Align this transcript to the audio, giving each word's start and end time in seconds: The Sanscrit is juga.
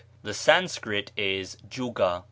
The 0.23 0.33
Sanscrit 0.33 1.11
is 1.15 1.57
juga. 1.69 2.19